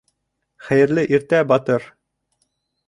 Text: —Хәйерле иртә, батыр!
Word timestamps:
—Хәйерле 0.69 1.05
иртә, 1.19 1.43
батыр! 1.53 1.89